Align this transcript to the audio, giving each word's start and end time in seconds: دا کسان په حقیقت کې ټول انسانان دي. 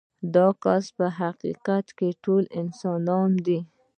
دا 0.35 0.47
کسان 0.63 0.93
په 0.97 1.05
حقیقت 1.19 1.85
کې 1.97 2.09
ټول 2.23 2.43
انسانان 2.61 3.29
دي. 3.45 3.59